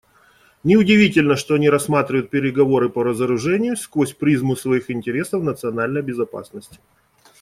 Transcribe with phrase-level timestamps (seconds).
[0.63, 6.79] Неудивительно, что они рассматривают переговоры по разоружению сквозь призму своих интересов национальной безопасности.